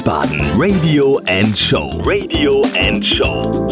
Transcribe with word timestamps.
Wiesbaden 0.00 0.40
Radio 0.56 1.20
and 1.26 1.58
Show. 1.58 2.00
Radio 2.06 2.64
and 2.74 3.04
Show. 3.04 3.68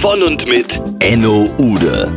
Von 0.00 0.22
und 0.22 0.48
mit 0.48 0.80
Enno 1.00 1.50
Ude. 1.58 2.10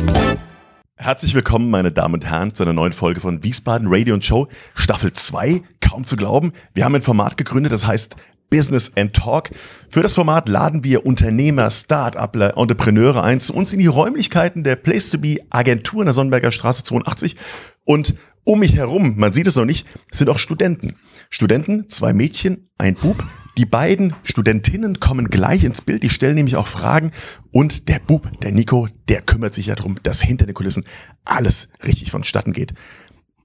Herzlich 0.96 1.34
willkommen, 1.34 1.68
meine 1.68 1.92
Damen 1.92 2.14
und 2.14 2.24
Herren, 2.24 2.54
zu 2.54 2.62
einer 2.62 2.72
neuen 2.72 2.94
Folge 2.94 3.20
von 3.20 3.42
Wiesbaden 3.42 3.88
Radio 3.90 4.14
and 4.14 4.24
Show, 4.24 4.48
Staffel 4.74 5.12
2. 5.12 5.60
Kaum 5.82 6.06
zu 6.06 6.16
glauben. 6.16 6.54
Wir 6.72 6.86
haben 6.86 6.94
ein 6.94 7.02
Format 7.02 7.36
gegründet, 7.36 7.72
das 7.72 7.86
heißt 7.86 8.16
Business 8.48 8.90
and 8.96 9.12
Talk. 9.12 9.50
Für 9.90 10.02
das 10.02 10.14
Format 10.14 10.48
laden 10.48 10.82
wir 10.82 11.04
Unternehmer, 11.04 11.70
Start-upler, 11.70 12.56
Entrepreneure 12.56 13.22
ein 13.22 13.40
zu 13.40 13.52
uns 13.52 13.74
in 13.74 13.80
die 13.80 13.86
Räumlichkeiten 13.86 14.64
der 14.64 14.76
Place 14.76 15.10
to 15.10 15.18
Be 15.18 15.36
Agentur 15.50 16.00
in 16.00 16.06
der 16.06 16.14
Sonnenberger 16.14 16.52
Straße 16.52 16.84
82. 16.84 17.36
Und 17.84 18.14
um 18.46 18.60
mich 18.60 18.74
herum, 18.76 19.14
man 19.16 19.32
sieht 19.32 19.46
es 19.48 19.56
noch 19.56 19.64
nicht, 19.64 19.86
sind 20.10 20.30
auch 20.30 20.38
Studenten. 20.38 20.94
Studenten, 21.28 21.90
zwei 21.90 22.12
Mädchen, 22.12 22.70
ein 22.78 22.94
Bub. 22.94 23.22
Die 23.58 23.66
beiden 23.66 24.14
Studentinnen 24.22 25.00
kommen 25.00 25.28
gleich 25.28 25.64
ins 25.64 25.82
Bild, 25.82 26.02
die 26.02 26.10
stellen 26.10 26.36
nämlich 26.36 26.56
auch 26.56 26.66
Fragen 26.66 27.10
und 27.50 27.88
der 27.88 27.98
Bub, 27.98 28.40
der 28.40 28.52
Nico, 28.52 28.88
der 29.08 29.22
kümmert 29.22 29.54
sich 29.54 29.66
ja 29.66 29.74
darum, 29.74 29.96
dass 30.02 30.22
hinter 30.22 30.46
den 30.46 30.54
Kulissen 30.54 30.84
alles 31.24 31.70
richtig 31.84 32.10
vonstatten 32.10 32.52
geht. 32.52 32.74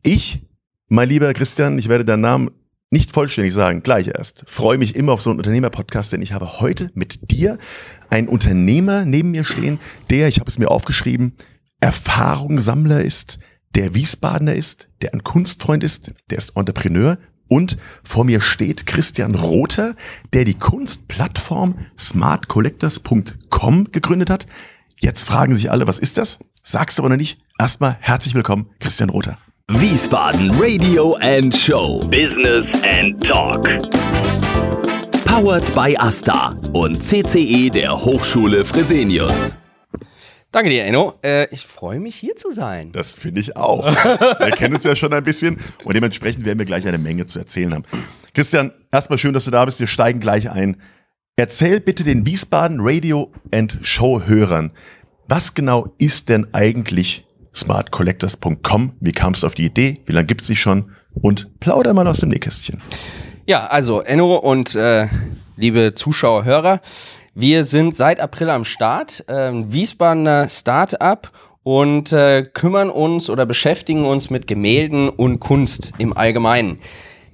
Ich, 0.03 0.41
mein 0.88 1.09
lieber 1.09 1.34
Christian, 1.34 1.79
ich 1.79 1.90
werde 1.90 2.05
deinen 2.05 2.21
Namen 2.21 2.52
nicht 2.91 3.12
vollständig 3.12 3.54
sagen, 3.54 3.84
gleich 3.84 4.07
erst. 4.07 4.43
Freue 4.48 4.77
mich 4.77 4.95
immer 4.95 5.13
auf 5.13 5.21
so 5.21 5.29
einen 5.29 5.40
Unternehmerpodcast, 5.40 6.12
denn 6.13 6.21
ich 6.21 6.34
habe 6.34 6.59
heute 6.59 6.88
mit 6.93 7.31
dir 7.31 7.57
einen 8.09 8.27
Unternehmer 8.27 9.05
neben 9.05 9.31
mir 9.31 9.45
stehen, 9.45 9.79
der, 10.09 10.27
ich 10.27 10.40
habe 10.40 10.49
es 10.49 10.59
mir 10.59 10.70
aufgeschrieben, 10.70 11.34
Erfahrungssammler 11.79 13.02
ist, 13.02 13.40
der 13.75 13.93
Wiesbadener 13.93 14.55
ist, 14.55 14.89
der 15.02 15.13
ein 15.13 15.23
Kunstfreund 15.23 15.84
ist, 15.84 16.12
der 16.29 16.38
ist 16.38 16.55
Entrepreneur 16.55 17.17
und 17.48 17.77
vor 18.03 18.23
mir 18.23 18.39
steht 18.39 18.85
Christian 18.85 19.35
Rother, 19.35 19.96
der 20.34 20.46
die 20.46 20.54
Kunstplattform 20.54 21.79
smartcollectors.com 21.99 23.91
gegründet 23.91 24.29
hat. 24.29 24.46
Jetzt 24.99 25.26
fragen 25.26 25.55
sich 25.55 25.71
alle, 25.71 25.87
was 25.87 25.99
ist 25.99 26.18
das? 26.18 26.40
Sagst 26.63 26.98
du 26.98 27.01
aber 27.01 27.09
noch 27.09 27.18
nicht. 27.18 27.40
Erstmal 27.59 27.98
herzlich 27.99 28.35
willkommen, 28.35 28.70
Christian 28.79 29.09
Rother. 29.09 29.37
Wiesbaden 29.68 30.51
Radio 30.51 31.15
and 31.21 31.55
Show. 31.55 32.05
Business 32.09 32.74
and 32.84 33.26
Talk. 33.26 33.68
Powered 35.26 35.74
by 35.74 35.96
Asta 35.98 36.55
und 36.74 37.01
CCE 37.01 37.70
der 37.70 37.99
Hochschule 37.99 38.63
Fresenius. 38.65 39.57
Danke 40.52 40.70
dir, 40.70 40.84
Enno. 40.84 41.13
Äh, 41.24 41.48
ich 41.52 41.66
freue 41.66 41.99
mich, 41.99 42.16
hier 42.16 42.35
zu 42.35 42.52
sein. 42.52 42.91
Das 42.91 43.16
finde 43.16 43.40
ich 43.40 43.55
auch. 43.55 43.85
wir 43.85 44.52
kennen 44.52 44.76
uns 44.76 44.84
ja 44.84 44.96
schon 44.96 45.13
ein 45.13 45.24
bisschen 45.24 45.58
und 45.85 45.96
dementsprechend 45.96 46.46
werden 46.46 46.60
wir 46.60 46.66
gleich 46.66 46.85
eine 46.85 46.98
Menge 46.98 47.26
zu 47.26 47.40
erzählen 47.40 47.74
haben. 47.74 47.85
Christian, 48.34 48.71
erstmal 48.91 49.18
schön, 49.18 49.34
dass 49.34 49.46
du 49.46 49.52
da 49.52 49.63
bist. 49.63 49.80
Wir 49.80 49.88
steigen 49.88 50.20
gleich 50.20 50.49
ein. 50.49 50.76
Erzähl 51.38 51.80
bitte 51.80 52.04
den 52.04 52.26
Wiesbaden 52.26 52.80
Radio 52.82 53.32
and 53.54 53.80
Show 53.82 54.21
Hörern, 54.26 54.71
was 55.27 55.54
genau 55.54 55.88
ist 55.98 56.27
denn 56.27 56.54
eigentlich 56.54 57.26
smartcollectors.com? 57.55 58.93
Wie 58.99 59.13
kamst 59.13 59.43
du 59.43 59.48
auf 59.48 59.55
die 59.55 59.65
Idee? 59.65 59.93
Wie 60.05 60.12
lange 60.12 60.27
gibt 60.27 60.41
es 60.41 60.48
sie 60.48 60.58
schon? 60.58 60.91
Und 61.13 61.60
plauder 61.62 61.93
mal 61.93 62.08
aus 62.08 62.20
dem 62.20 62.30
Nähkästchen. 62.30 62.82
Ja, 63.48 63.68
also 63.68 64.02
Enno 64.02 64.36
und 64.36 64.75
äh, 64.75 65.08
liebe 65.56 65.94
Zuschauer, 65.96 66.44
Hörer, 66.44 66.81
wir 67.34 67.63
sind 67.63 67.96
seit 67.96 68.19
April 68.19 68.50
am 68.50 68.66
Start, 68.66 69.24
äh, 69.29 69.51
Wiesbadener 69.53 70.50
Start-up 70.50 71.31
und 71.63 72.12
äh, 72.12 72.44
kümmern 72.44 72.90
uns 72.90 73.29
oder 73.29 73.46
beschäftigen 73.46 74.06
uns 74.06 74.29
mit 74.29 74.47
Gemälden 74.47 75.09
und 75.09 75.40
Kunst 75.40 75.94
im 75.97 76.16
Allgemeinen. 76.16 76.79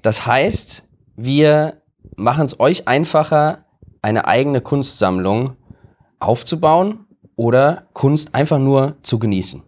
Das 0.02 0.26
heißt, 0.26 0.88
wir 1.16 1.82
machen 2.16 2.46
es 2.46 2.60
euch 2.60 2.88
einfacher, 2.88 3.66
eine 4.02 4.28
eigene 4.28 4.62
Kunstsammlung 4.62 5.56
aufzubauen 6.20 7.06
oder 7.36 7.88
Kunst 7.94 8.36
einfach 8.36 8.60
nur 8.60 8.98
zu 9.02 9.20
genießen. 9.20 9.64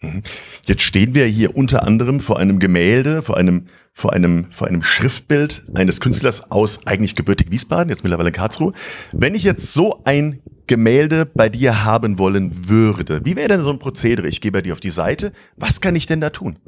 Mhm. 0.00 0.22
Jetzt 0.64 0.82
stehen 0.82 1.14
wir 1.14 1.26
hier 1.26 1.56
unter 1.56 1.82
anderem 1.84 2.20
vor 2.20 2.38
einem 2.38 2.60
Gemälde, 2.60 3.22
vor 3.22 3.36
einem, 3.36 3.66
vor 3.92 4.12
einem, 4.12 4.46
vor 4.50 4.68
einem 4.68 4.82
Schriftbild 4.82 5.64
eines 5.74 6.00
Künstlers 6.00 6.50
aus 6.50 6.86
eigentlich 6.86 7.16
gebürtig 7.16 7.50
Wiesbaden, 7.50 7.88
jetzt 7.88 8.04
mittlerweile 8.04 8.30
Karlsruhe. 8.30 8.72
Wenn 9.12 9.34
ich 9.34 9.42
jetzt 9.42 9.72
so 9.72 10.02
ein 10.04 10.40
Gemälde 10.68 11.26
bei 11.26 11.48
dir 11.48 11.84
haben 11.84 12.18
wollen 12.18 12.68
würde, 12.68 13.24
wie 13.24 13.34
wäre 13.34 13.48
denn 13.48 13.62
so 13.62 13.70
ein 13.70 13.80
Prozedere? 13.80 14.28
Ich 14.28 14.40
gehe 14.40 14.52
bei 14.52 14.62
dir 14.62 14.72
auf 14.72 14.80
die 14.80 14.90
Seite. 14.90 15.32
Was 15.56 15.80
kann 15.80 15.96
ich 15.96 16.06
denn 16.06 16.20
da 16.20 16.30
tun? 16.30 16.58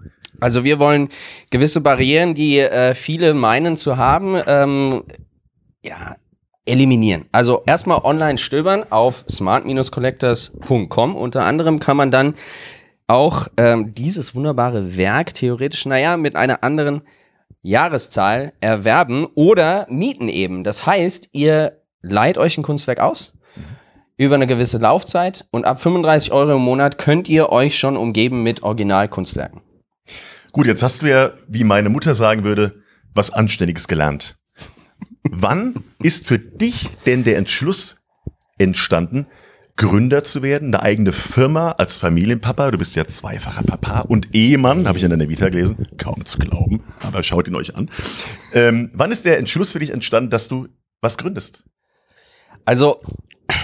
Also 0.40 0.64
wir 0.64 0.80
wollen 0.80 1.10
gewisse 1.50 1.80
Barrieren, 1.80 2.34
die 2.34 2.58
äh, 2.58 2.94
viele 2.94 3.34
meinen 3.34 3.76
zu 3.76 3.96
haben, 3.96 4.40
ähm, 4.46 5.04
ja, 5.82 6.16
eliminieren. 6.64 7.26
Also 7.32 7.62
erstmal 7.66 7.98
online 8.02 8.38
stöbern 8.38 8.84
auf 8.90 9.24
smart-collectors.com. 9.28 11.16
Unter 11.16 11.44
anderem 11.44 11.78
kann 11.78 11.96
man 11.96 12.10
dann 12.10 12.34
auch 13.10 13.48
ähm, 13.56 13.92
dieses 13.92 14.36
wunderbare 14.36 14.96
Werk 14.96 15.34
theoretisch, 15.34 15.84
naja, 15.84 16.16
mit 16.16 16.36
einer 16.36 16.62
anderen 16.62 17.02
Jahreszahl 17.60 18.52
erwerben 18.60 19.26
oder 19.34 19.86
mieten 19.90 20.28
eben. 20.28 20.62
Das 20.62 20.86
heißt, 20.86 21.30
ihr 21.32 21.82
leiht 22.02 22.38
euch 22.38 22.56
ein 22.56 22.62
Kunstwerk 22.62 23.00
aus 23.00 23.36
über 24.16 24.36
eine 24.36 24.46
gewisse 24.46 24.78
Laufzeit 24.78 25.46
und 25.50 25.64
ab 25.64 25.80
35 25.80 26.30
Euro 26.30 26.54
im 26.54 26.62
Monat 26.62 26.98
könnt 26.98 27.28
ihr 27.28 27.50
euch 27.50 27.78
schon 27.78 27.96
umgeben 27.96 28.42
mit 28.42 28.62
Originalkunstwerken. 28.62 29.62
Gut, 30.52 30.66
jetzt 30.66 30.82
hast 30.82 31.02
du 31.02 31.06
ja, 31.06 31.32
wie 31.48 31.64
meine 31.64 31.88
Mutter 31.88 32.14
sagen 32.14 32.44
würde, 32.44 32.82
was 33.14 33.32
Anständiges 33.32 33.88
gelernt. 33.88 34.38
Wann 35.28 35.84
ist 36.00 36.26
für 36.26 36.38
dich 36.38 36.88
denn 37.06 37.24
der 37.24 37.38
Entschluss 37.38 37.96
entstanden, 38.58 39.26
Gründer 39.80 40.22
zu 40.22 40.42
werden, 40.42 40.74
eine 40.74 40.82
eigene 40.82 41.10
Firma 41.10 41.70
als 41.70 41.96
Familienpapa. 41.96 42.70
Du 42.70 42.76
bist 42.76 42.96
ja 42.96 43.06
zweifacher 43.06 43.62
Papa 43.62 44.00
und 44.00 44.34
Ehemann, 44.34 44.86
habe 44.86 44.98
ich 44.98 45.04
in 45.04 45.10
deiner 45.10 45.30
Vita 45.30 45.48
gelesen. 45.48 45.88
Kaum 45.96 46.26
zu 46.26 46.36
glauben, 46.36 46.84
aber 47.00 47.22
schaut 47.22 47.48
ihn 47.48 47.54
euch 47.54 47.74
an. 47.74 47.90
Ähm, 48.52 48.90
wann 48.92 49.10
ist 49.10 49.24
der 49.24 49.38
Entschluss 49.38 49.72
für 49.72 49.78
dich 49.78 49.88
entstanden, 49.88 50.28
dass 50.28 50.48
du 50.48 50.68
was 51.00 51.16
gründest? 51.16 51.64
Also. 52.66 53.00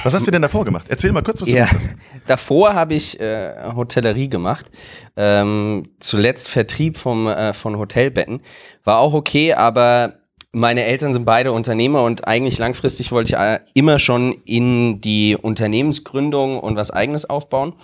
Was 0.05 0.15
hast 0.15 0.27
du 0.27 0.31
denn 0.31 0.41
davor 0.41 0.65
gemacht? 0.65 0.87
Erzähl 0.89 1.13
mal 1.13 1.23
kurz, 1.23 1.43
was 1.43 1.51
ja, 1.51 1.67
du 1.67 1.71
gemacht 1.73 1.91
hast. 1.91 1.97
Davor 2.27 2.73
habe 2.73 2.95
ich 2.95 3.21
äh, 3.21 3.73
Hotellerie 3.75 4.31
gemacht. 4.31 4.71
Ähm, 5.17 5.91
zuletzt 6.01 6.49
Vertrieb 6.49 6.97
vom, 6.97 7.29
äh, 7.29 7.53
von 7.53 7.77
Hotelbetten. 7.77 8.41
War 8.85 8.99
auch 9.01 9.13
okay, 9.13 9.53
aber 9.53 10.15
meine 10.53 10.85
Eltern 10.85 11.13
sind 11.13 11.25
beide 11.25 11.53
Unternehmer 11.53 12.03
und 12.03 12.27
eigentlich 12.27 12.57
langfristig 12.59 13.13
wollte 13.13 13.35
ich 13.35 13.39
äh, 13.39 13.61
immer 13.75 13.99
schon 13.99 14.41
in 14.45 15.01
die 15.01 15.37
Unternehmensgründung 15.37 16.59
und 16.61 16.77
was 16.77 16.91
eigenes 16.91 17.29
aufbauen. 17.29 17.75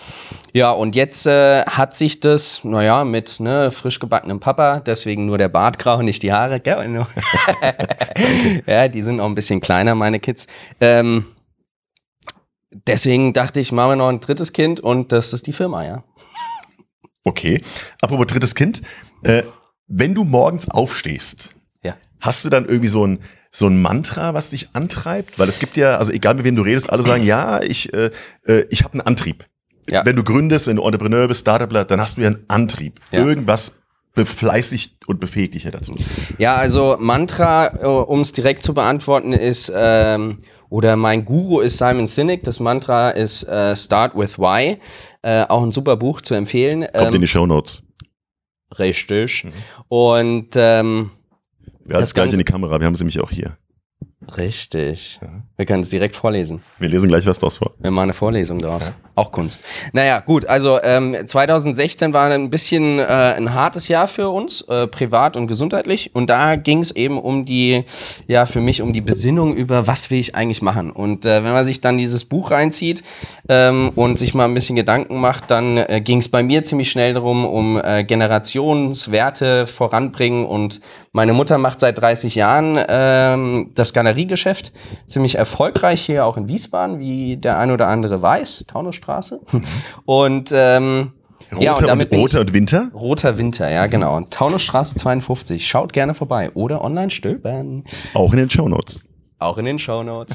Ja, 0.55 0.71
und 0.71 0.97
jetzt 0.97 1.27
äh, 1.27 1.65
hat 1.65 1.95
sich 1.95 2.21
das, 2.21 2.65
naja, 2.65 3.05
mit 3.05 3.41
ne, 3.41 3.71
frisch 3.71 3.99
gebackenem 3.99 4.41
Papa, 4.41 4.81
deswegen 4.81 5.27
nur 5.27 5.39
der 5.39 5.49
Bart 5.49 5.78
grau, 5.78 6.00
nicht 6.00 6.23
die 6.23 6.33
Haare, 6.33 6.61
gell? 6.61 6.83
ja, 8.67 8.89
die 8.89 9.03
sind 9.03 9.21
auch 9.21 9.27
ein 9.27 9.34
bisschen 9.34 9.61
kleiner, 9.61 9.94
meine 9.94 10.19
Kids. 10.19 10.47
Ähm, 10.81 11.27
deswegen 12.71 13.33
dachte 13.33 13.61
ich, 13.61 13.73
machen 13.73 13.91
wir 13.91 13.97
noch 13.97 14.09
ein 14.09 14.21
drittes 14.21 14.53
Kind 14.53 14.81
und 14.81 15.12
das 15.12 15.33
ist 15.33 15.47
die 15.47 15.53
Firma, 15.53 15.84
ja. 15.84 16.05
Okay. 17.25 17.61
Apropos 18.00 18.27
drittes 18.27 18.55
Kind, 18.55 18.83
äh, 19.23 19.43
wenn 19.87 20.15
du 20.15 20.25
morgens 20.25 20.69
aufstehst, 20.69 21.50
ja. 21.82 21.97
Hast 22.20 22.44
du 22.44 22.50
dann 22.50 22.65
irgendwie 22.66 22.88
so 22.88 23.06
ein, 23.06 23.20
so 23.50 23.66
ein 23.66 23.81
Mantra, 23.81 24.34
was 24.34 24.50
dich 24.50 24.70
antreibt? 24.75 25.38
Weil 25.38 25.48
es 25.48 25.59
gibt 25.59 25.76
ja, 25.76 25.98
also 25.98 26.12
egal 26.12 26.34
mit 26.34 26.44
wem 26.44 26.54
du 26.54 26.62
redest, 26.62 26.91
alle 26.93 27.03
sagen, 27.03 27.25
ja, 27.25 27.60
ich, 27.62 27.93
äh, 27.93 28.10
äh 28.47 28.65
ich 28.70 28.82
habe 28.84 28.94
einen 28.94 29.03
Antrieb. 29.03 29.44
Ja. 29.88 30.04
Wenn 30.06 30.16
du 30.16 30.22
gründest, 30.22 30.66
wenn 30.69 30.76
du 30.76 30.84
Entrepreneur 30.84 31.26
bist, 31.26 31.41
Startupler, 31.41 31.84
dann 31.84 32.00
hast 32.00 32.16
du 32.16 32.22
ja 32.22 32.28
einen 32.28 32.44
Antrieb. 32.48 33.00
Ja. 33.10 33.25
Irgendwas 33.25 33.82
befleißigt 34.15 35.09
und 35.09 35.20
befähigt 35.20 35.54
dich 35.54 35.65
ja 35.65 35.70
dazu. 35.70 35.93
Ja, 36.38 36.56
also 36.56 36.96
Mantra, 36.99 37.82
äh, 37.82 37.87
um 37.87 38.20
es 38.20 38.32
direkt 38.32 38.62
zu 38.62 38.75
beantworten, 38.75 39.32
ist, 39.32 39.73
ähm, 39.75 40.38
oder 40.69 40.96
mein 40.96 41.25
Guru 41.25 41.61
ist 41.61 41.78
Simon 41.78 42.06
Sinek. 42.06 42.44
Das 42.44 42.61
Mantra 42.61 43.11
ist 43.11 43.44
äh, 43.44 43.75
Start 43.76 44.17
with 44.17 44.38
Why. 44.38 44.78
Äh, 45.23 45.44
auch 45.49 45.62
ein 45.62 45.70
super 45.70 45.96
Buch 45.96 46.20
zu 46.20 46.35
empfehlen. 46.35 46.87
Kommt 46.93 47.08
ähm, 47.08 47.14
in 47.17 47.20
die 47.23 47.28
Show 47.28 47.46
Notes. 47.46 47.82
Richtig. 48.78 49.44
Mhm. 49.44 49.52
Und 49.88 50.49
ähm, 50.56 51.11
ja, 51.88 51.99
das 51.99 52.14
gleich 52.14 52.32
in 52.32 52.38
die 52.38 52.44
Kamera, 52.44 52.81
wir 52.81 52.87
haben 52.87 52.94
sie 52.94 53.02
nämlich 53.02 53.20
auch 53.20 53.31
hier. 53.31 53.56
Richtig. 54.37 55.21
Wir 55.57 55.67
können 55.67 55.83
es 55.83 55.91
direkt 55.91 56.17
vorlesen. 56.17 56.63
Wir 56.79 56.89
lesen 56.89 57.09
gleich 57.09 57.27
was 57.27 57.39
draus 57.39 57.59
vor. 57.59 57.73
Wir 57.79 57.91
machen 57.91 58.05
eine 58.05 58.13
Vorlesung 58.13 58.59
draus. 58.59 58.93
Auch 59.15 59.31
Kunst. 59.31 59.61
Naja, 59.93 60.21
gut, 60.21 60.47
also 60.47 60.81
ähm, 60.83 61.15
2016 61.27 62.15
war 62.15 62.31
ein 62.31 62.49
bisschen 62.49 62.99
äh, 62.99 63.03
ein 63.03 63.53
hartes 63.53 63.89
Jahr 63.89 64.09
für 64.09 64.31
uns, 64.31 64.63
äh, 64.63 64.87
privat 64.87 65.37
und 65.37 65.49
gesundheitlich. 65.49 66.15
Und 66.15 66.31
da 66.31 66.57
ging 66.57 66.79
es 66.81 66.93
eben 66.93 67.19
um 67.19 67.45
die, 67.45 67.85
ja, 68.27 68.47
für 68.47 68.61
mich 68.61 68.81
um 68.81 68.95
die 68.95 69.03
Besinnung 69.03 69.55
über, 69.55 69.87
was 69.87 70.11
will 70.11 70.19
ich 70.19 70.35
eigentlich 70.35 70.63
machen. 70.63 70.91
Und 70.91 71.27
äh, 71.27 71.45
wenn 71.45 71.53
man 71.53 71.67
sich 71.67 71.83
dann 71.83 71.99
dieses 71.99 72.25
Buch 72.25 72.51
reinzieht 72.51 73.03
ähm, 73.51 73.91
und 73.95 74.19
sich 74.19 74.33
mal 74.33 74.47
ein 74.47 74.55
bisschen 74.55 74.77
Gedanken 74.77 75.21
macht, 75.21 75.51
dann 75.51 75.77
äh, 75.77 76.01
ging 76.03 76.19
es 76.19 76.31
bei 76.31 76.43
mir 76.43 76.63
ziemlich 76.65 76.91
schnell 76.91 77.13
darum, 77.13 77.45
um 77.45 77.79
äh, 77.83 78.05
Generationswerte 78.05 79.67
voranbringen. 79.67 80.47
Und 80.47 80.81
meine 81.13 81.35
Mutter 81.35 81.59
macht 81.59 81.81
seit 81.81 82.01
30 82.01 82.35
Jahren 82.35 82.79
ähm, 82.89 83.73
das 83.75 83.93
Galeriegeschäft 84.12 84.73
ziemlich 85.06 85.37
erfolgreich 85.37 86.03
hier 86.03 86.26
auch 86.26 86.37
in 86.37 86.49
Wiesbaden, 86.49 87.00
wie 87.00 87.37
der 87.37 87.59
ein 87.59 87.70
oder 87.70 87.88
andere 87.88 88.20
weiß, 88.23 88.67
Taunusstraße. 88.67 89.41
Und 90.05 90.53
ähm, 90.55 91.12
Roter, 91.50 91.62
ja, 91.62 91.75
und 91.75 91.87
damit 91.87 92.12
und, 92.12 92.19
Roter 92.19 92.41
und 92.41 92.53
Winter? 92.53 92.91
Roter 92.94 93.38
Winter, 93.38 93.70
ja 93.70 93.87
genau. 93.87 94.17
Und 94.17 94.32
Taunusstraße 94.32 94.97
52. 94.97 95.67
Schaut 95.67 95.93
gerne 95.93 96.14
vorbei 96.14 96.50
oder 96.55 96.82
online 96.82 97.11
stöbern. 97.11 97.85
Auch 98.14 98.32
in 98.32 98.38
den 98.38 98.50
Shownotes. 98.50 99.00
Auch 99.43 99.59
in 99.59 99.65
den 99.65 99.79
Shownotes. 99.79 100.35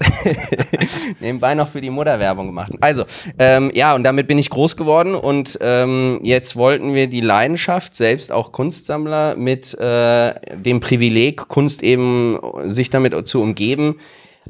Nebenbei 1.19 1.56
noch 1.56 1.68
für 1.68 1.81
die 1.81 1.89
Mutter 1.89 2.19
Werbung 2.19 2.48
gemacht. 2.48 2.74
Also, 2.81 3.06
ähm, 3.39 3.71
ja, 3.74 3.95
und 3.95 4.04
damit 4.04 4.27
bin 4.27 4.38
ich 4.38 4.50
groß 4.50 4.77
geworden 4.77 5.15
und 5.15 5.57
ähm, 5.62 6.19
jetzt 6.24 6.56
wollten 6.56 6.94
wir 6.94 7.07
die 7.07 7.21
Leidenschaft, 7.21 7.95
selbst 7.95 8.31
auch 8.31 8.51
Kunstsammler, 8.51 9.36
mit 9.36 9.74
äh, 9.80 10.33
dem 10.56 10.80
Privileg, 10.80 11.48
Kunst 11.48 11.83
eben 11.83 12.39
sich 12.65 12.89
damit 12.89 13.27
zu 13.27 13.42
umgeben, 13.42 13.98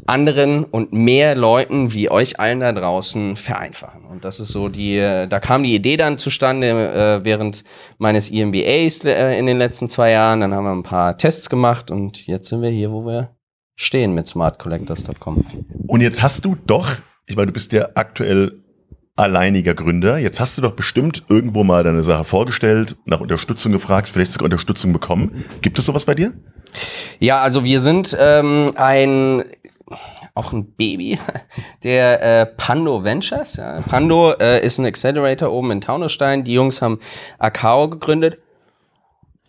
anderen 0.05 0.63
und 0.63 0.93
mehr 0.93 1.35
Leuten 1.35 1.93
wie 1.93 2.11
euch 2.11 2.39
allen 2.39 2.59
da 2.59 2.71
draußen 2.71 3.35
vereinfachen. 3.35 4.05
Und 4.05 4.25
das 4.25 4.39
ist 4.39 4.49
so 4.49 4.69
die, 4.69 4.97
äh, 4.97 5.27
da 5.27 5.39
kam 5.39 5.63
die 5.63 5.73
Idee 5.73 5.97
dann 5.97 6.17
zustande 6.17 6.67
äh, 6.67 7.25
während 7.25 7.63
meines 7.97 8.29
EMBAs 8.29 9.05
äh, 9.05 9.37
in 9.37 9.45
den 9.45 9.57
letzten 9.57 9.89
zwei 9.89 10.11
Jahren. 10.11 10.41
Dann 10.41 10.53
haben 10.53 10.65
wir 10.65 10.71
ein 10.71 10.83
paar 10.83 11.17
Tests 11.17 11.49
gemacht 11.49 11.91
und 11.91 12.27
jetzt 12.27 12.49
sind 12.49 12.61
wir 12.61 12.69
hier, 12.69 12.91
wo 12.91 13.05
wir 13.05 13.36
stehen 13.77 14.13
mit 14.13 14.27
smartcollectors.com. 14.27 15.45
Und 15.87 16.01
jetzt 16.01 16.21
hast 16.21 16.43
du 16.43 16.57
doch, 16.65 16.89
ich 17.27 17.37
meine, 17.37 17.47
du 17.47 17.53
bist 17.53 17.71
ja 17.71 17.89
aktuell 17.95 18.59
alleiniger 19.15 19.73
Gründer. 19.73 20.17
Jetzt 20.17 20.39
hast 20.39 20.57
du 20.57 20.61
doch 20.61 20.71
bestimmt 20.71 21.23
irgendwo 21.29 21.63
mal 21.63 21.83
deine 21.83 22.03
Sache 22.03 22.25
vorgestellt, 22.25 22.97
nach 23.05 23.21
Unterstützung 23.21 23.71
gefragt, 23.71 24.09
vielleicht 24.09 24.31
sogar 24.31 24.45
Unterstützung 24.45 24.91
bekommen. 24.91 25.45
Gibt 25.61 25.79
es 25.79 25.85
sowas 25.85 26.05
bei 26.05 26.15
dir? 26.15 26.33
Ja, 27.19 27.41
also 27.41 27.63
wir 27.63 27.79
sind 27.79 28.15
ähm, 28.19 28.71
ein 28.75 29.43
auch 30.33 30.53
ein 30.53 30.71
Baby 30.73 31.19
der 31.83 32.41
äh, 32.41 32.45
Pando 32.45 33.03
Ventures. 33.03 33.55
Ja. 33.55 33.81
Pando 33.81 34.33
äh, 34.33 34.63
ist 34.63 34.77
ein 34.77 34.85
Accelerator 34.85 35.51
oben 35.51 35.71
in 35.71 35.81
Taunusstein. 35.81 36.43
Die 36.43 36.53
Jungs 36.53 36.81
haben 36.81 36.99
Akao 37.39 37.89
gegründet. 37.89 38.37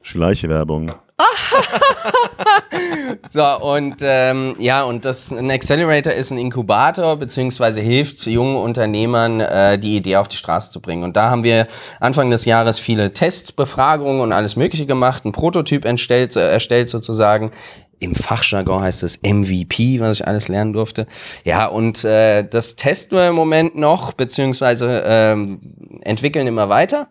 Schleichwerbung. 0.02 0.92
So, 3.28 3.44
und 3.60 3.96
ähm, 4.02 4.54
ja, 4.58 4.84
und 4.84 5.04
das 5.04 5.32
ein 5.32 5.50
Accelerator 5.50 6.12
ist 6.12 6.30
ein 6.30 6.38
Inkubator, 6.38 7.16
beziehungsweise 7.16 7.80
hilft 7.80 8.26
jungen 8.26 8.56
Unternehmern, 8.56 9.40
äh, 9.40 9.78
die 9.78 9.96
Idee 9.96 10.16
auf 10.16 10.28
die 10.28 10.36
Straße 10.36 10.70
zu 10.70 10.80
bringen. 10.80 11.02
Und 11.02 11.16
da 11.16 11.30
haben 11.30 11.44
wir 11.44 11.66
Anfang 12.00 12.30
des 12.30 12.44
Jahres 12.44 12.78
viele 12.78 13.12
Tests, 13.12 13.52
Befragungen 13.52 14.20
und 14.20 14.32
alles 14.32 14.56
Mögliche 14.56 14.86
gemacht, 14.86 15.24
ein 15.24 15.32
Prototyp 15.32 15.84
erstellt, 15.84 16.36
äh, 16.36 16.52
erstellt 16.52 16.88
sozusagen. 16.88 17.52
Im 18.00 18.14
Fachjargon 18.14 18.82
heißt 18.82 19.02
es 19.02 19.20
MVP, 19.22 20.00
was 20.00 20.20
ich 20.20 20.26
alles 20.26 20.48
lernen 20.48 20.72
durfte. 20.72 21.06
Ja, 21.44 21.66
und 21.66 22.04
äh, 22.04 22.46
das 22.48 22.76
testen 22.76 23.18
wir 23.18 23.28
im 23.28 23.34
Moment 23.34 23.76
noch, 23.76 24.12
beziehungsweise 24.12 25.02
ähm, 25.04 25.58
entwickeln 26.02 26.46
immer 26.46 26.68
weiter. 26.68 27.08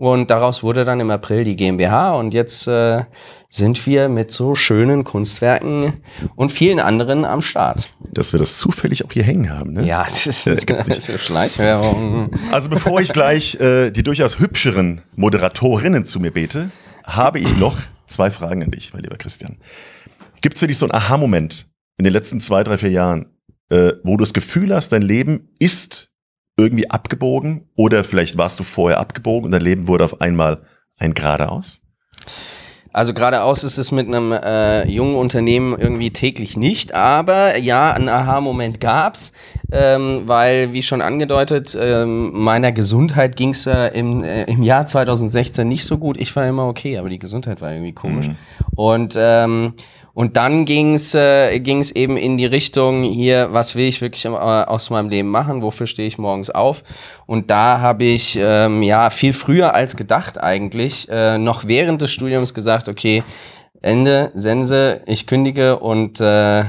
Und 0.00 0.30
daraus 0.30 0.62
wurde 0.62 0.86
dann 0.86 0.98
im 0.98 1.10
April 1.10 1.44
die 1.44 1.56
GmbH 1.56 2.12
und 2.12 2.32
jetzt 2.32 2.66
äh, 2.66 3.04
sind 3.50 3.84
wir 3.86 4.08
mit 4.08 4.30
so 4.30 4.54
schönen 4.54 5.04
Kunstwerken 5.04 5.92
und 6.36 6.50
vielen 6.50 6.80
anderen 6.80 7.26
am 7.26 7.42
Start. 7.42 7.90
Dass 8.10 8.32
wir 8.32 8.38
das 8.38 8.56
zufällig 8.56 9.04
auch 9.04 9.12
hier 9.12 9.24
hängen 9.24 9.50
haben. 9.52 9.74
Ne? 9.74 9.86
Ja, 9.86 10.04
das 10.08 10.26
ist 10.26 10.70
Ja. 10.70 11.18
Schleichwerbung. 11.18 12.30
Also 12.50 12.70
bevor 12.70 13.02
ich 13.02 13.12
gleich 13.12 13.56
äh, 13.56 13.90
die 13.90 14.02
durchaus 14.02 14.38
hübscheren 14.38 15.02
Moderatorinnen 15.16 16.06
zu 16.06 16.18
mir 16.18 16.30
bete, 16.30 16.70
habe 17.04 17.38
ich 17.38 17.54
noch 17.58 17.76
zwei 18.06 18.30
Fragen 18.30 18.62
an 18.64 18.70
dich, 18.70 18.94
mein 18.94 19.02
lieber 19.02 19.16
Christian. 19.18 19.58
Gibt 20.40 20.54
es 20.54 20.60
für 20.60 20.66
dich 20.66 20.78
so 20.78 20.86
einen 20.86 20.94
Aha-Moment 20.94 21.66
in 21.98 22.04
den 22.04 22.12
letzten 22.12 22.40
zwei, 22.40 22.62
drei, 22.64 22.78
vier 22.78 22.90
Jahren, 22.90 23.26
äh, 23.68 23.92
wo 24.02 24.16
du 24.16 24.22
das 24.22 24.32
Gefühl 24.32 24.74
hast, 24.74 24.90
dein 24.92 25.02
Leben 25.02 25.50
ist 25.58 26.10
irgendwie 26.56 26.90
abgebogen 26.90 27.68
oder 27.76 28.04
vielleicht 28.04 28.38
warst 28.38 28.58
du 28.58 28.62
vorher 28.62 29.00
abgebogen 29.00 29.46
und 29.46 29.52
dein 29.52 29.62
Leben 29.62 29.88
wurde 29.88 30.04
auf 30.04 30.20
einmal 30.20 30.62
ein 30.98 31.14
geradeaus? 31.14 31.82
Also 32.92 33.14
geradeaus 33.14 33.62
ist 33.62 33.78
es 33.78 33.92
mit 33.92 34.08
einem 34.08 34.32
äh, 34.32 34.84
jungen 34.88 35.14
Unternehmen 35.14 35.78
irgendwie 35.78 36.10
täglich 36.10 36.56
nicht, 36.56 36.92
aber 36.92 37.56
ja, 37.56 37.92
einen 37.92 38.08
Aha-Moment 38.08 38.80
gab's, 38.80 39.32
ähm, 39.70 40.22
weil, 40.26 40.72
wie 40.72 40.82
schon 40.82 41.00
angedeutet, 41.00 41.78
ähm, 41.80 42.32
meiner 42.32 42.72
Gesundheit 42.72 43.36
ging's 43.36 43.66
äh, 43.66 43.88
im, 43.88 44.24
äh, 44.24 44.42
im 44.44 44.64
Jahr 44.64 44.88
2016 44.88 45.68
nicht 45.68 45.84
so 45.84 45.98
gut. 45.98 46.16
Ich 46.18 46.34
war 46.34 46.48
immer 46.48 46.66
okay, 46.66 46.98
aber 46.98 47.08
die 47.08 47.20
Gesundheit 47.20 47.60
war 47.60 47.70
irgendwie 47.72 47.92
komisch. 47.92 48.28
Und 48.74 49.14
ähm, 49.16 49.74
und 50.12 50.36
dann 50.36 50.64
ging's 50.64 51.14
äh, 51.14 51.58
ging's 51.60 51.90
eben 51.90 52.16
in 52.16 52.36
die 52.36 52.46
Richtung 52.46 53.02
hier, 53.02 53.52
was 53.52 53.74
will 53.74 53.86
ich 53.86 54.00
wirklich 54.00 54.24
äh, 54.24 54.28
aus 54.28 54.90
meinem 54.90 55.08
Leben 55.08 55.28
machen, 55.30 55.62
wofür 55.62 55.86
stehe 55.86 56.08
ich 56.08 56.18
morgens 56.18 56.50
auf? 56.50 56.82
Und 57.26 57.50
da 57.50 57.80
habe 57.80 58.04
ich 58.04 58.38
ähm, 58.40 58.82
ja 58.82 59.10
viel 59.10 59.32
früher 59.32 59.74
als 59.74 59.96
gedacht 59.96 60.40
eigentlich, 60.40 61.08
äh, 61.08 61.38
noch 61.38 61.66
während 61.66 62.02
des 62.02 62.12
Studiums 62.12 62.54
gesagt, 62.54 62.88
okay, 62.88 63.22
Ende, 63.82 64.30
Sense, 64.34 65.02
ich 65.06 65.26
kündige 65.26 65.78
und 65.78 66.20
äh, 66.20 66.64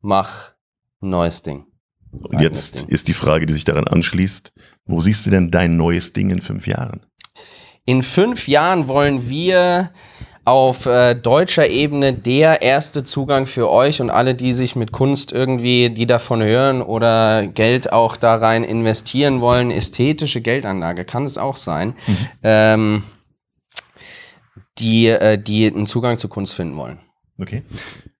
mach 0.00 0.52
ein 1.00 1.10
neues 1.10 1.42
Ding. 1.42 1.66
Und 2.10 2.40
jetzt 2.40 2.82
ist 2.88 3.08
die 3.08 3.14
Frage, 3.14 3.46
die 3.46 3.52
sich 3.52 3.64
daran 3.64 3.86
anschließt, 3.86 4.52
wo 4.84 5.00
siehst 5.00 5.24
du 5.24 5.30
denn 5.30 5.50
dein 5.50 5.76
neues 5.76 6.12
Ding 6.12 6.30
in 6.30 6.42
fünf 6.42 6.66
Jahren? 6.66 7.06
In 7.84 8.02
fünf 8.02 8.48
Jahren 8.48 8.86
wollen 8.86 9.28
wir 9.28 9.90
auf 10.44 10.86
äh, 10.86 11.14
deutscher 11.14 11.68
Ebene 11.68 12.12
der 12.12 12.62
erste 12.62 13.04
Zugang 13.04 13.46
für 13.46 13.70
euch 13.70 14.00
und 14.00 14.10
alle, 14.10 14.34
die 14.34 14.52
sich 14.52 14.74
mit 14.74 14.90
Kunst 14.90 15.32
irgendwie, 15.32 15.90
die 15.90 16.06
davon 16.06 16.42
hören 16.42 16.82
oder 16.82 17.46
Geld 17.46 17.92
auch 17.92 18.16
da 18.16 18.34
rein 18.34 18.64
investieren 18.64 19.40
wollen, 19.40 19.70
ästhetische 19.70 20.40
Geldanlage 20.40 21.04
kann 21.04 21.24
es 21.24 21.38
auch 21.38 21.56
sein, 21.56 21.94
ähm, 22.42 23.04
die, 24.78 25.06
äh, 25.08 25.38
die 25.40 25.66
einen 25.66 25.86
Zugang 25.86 26.18
zu 26.18 26.28
Kunst 26.28 26.54
finden 26.54 26.76
wollen. 26.76 26.98
Okay. 27.40 27.62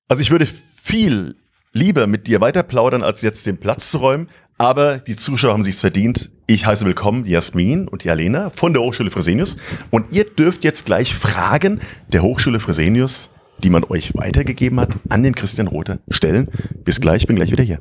Also 0.06 0.22
ich 0.22 0.30
würde 0.30 0.46
viel 0.46 1.36
lieber 1.72 2.06
mit 2.06 2.26
dir 2.26 2.40
weiter 2.40 2.62
plaudern, 2.62 3.02
als 3.02 3.22
jetzt 3.22 3.46
den 3.46 3.58
Platz 3.58 3.90
zu 3.90 3.98
räumen. 3.98 4.28
Aber 4.62 4.98
die 4.98 5.16
Zuschauer 5.16 5.54
haben 5.54 5.64
sich's 5.64 5.80
verdient. 5.80 6.30
Ich 6.46 6.66
heiße 6.66 6.86
willkommen 6.86 7.26
Jasmin 7.26 7.88
und 7.88 8.04
die 8.04 8.10
Alena 8.10 8.48
von 8.50 8.72
der 8.72 8.80
Hochschule 8.80 9.10
Fresenius. 9.10 9.56
Und 9.90 10.12
ihr 10.12 10.22
dürft 10.22 10.62
jetzt 10.62 10.86
gleich 10.86 11.16
Fragen 11.16 11.80
der 12.12 12.22
Hochschule 12.22 12.60
Fresenius, 12.60 13.30
die 13.58 13.70
man 13.70 13.82
euch 13.82 14.14
weitergegeben 14.14 14.78
hat, 14.78 14.90
an 15.08 15.24
den 15.24 15.34
Christian 15.34 15.66
Rother 15.66 15.98
stellen. 16.10 16.48
Bis 16.84 17.00
gleich, 17.00 17.26
bin 17.26 17.34
gleich 17.34 17.50
wieder 17.50 17.64
hier. 17.64 17.80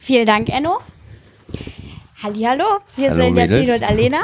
Vielen 0.00 0.26
Dank, 0.26 0.48
Enno. 0.48 0.80
Hallihallo, 2.20 2.80
wir 2.96 3.10
Hallo, 3.10 3.22
sind 3.22 3.36
Jasmin 3.36 3.70
und 3.70 3.88
Alena. 3.88 4.20